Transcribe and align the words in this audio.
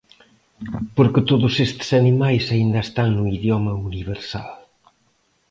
Porque 0.95 1.25
todos 1.31 1.53
estes 1.67 1.89
animais 2.01 2.45
aínda 2.55 2.79
están 2.87 3.09
no 3.13 3.23
idioma 3.37 3.71
universal. 3.89 4.51